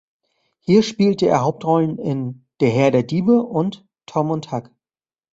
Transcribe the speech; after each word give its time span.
Hier 0.61 0.81
spielte 0.81 1.27
er 1.27 1.43
Hauptrollen 1.43 1.99
in 1.99 2.47
"Der 2.59 2.71
Herr 2.71 2.89
der 2.89 3.03
Diebe" 3.03 3.43
und 3.43 3.87
"Tom 4.07 4.31
und 4.31 4.51
Huck". 4.51 4.71